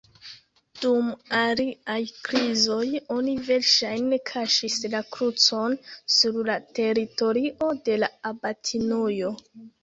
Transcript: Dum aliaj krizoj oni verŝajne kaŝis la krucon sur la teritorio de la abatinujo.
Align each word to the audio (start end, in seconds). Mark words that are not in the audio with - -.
Dum 0.83 1.09
aliaj 1.39 1.97
krizoj 2.27 2.85
oni 3.15 3.35
verŝajne 3.49 4.19
kaŝis 4.31 4.79
la 4.95 5.03
krucon 5.17 5.77
sur 6.15 6.41
la 6.49 6.57
teritorio 6.81 7.71
de 7.91 8.01
la 8.01 8.11
abatinujo. 8.33 9.33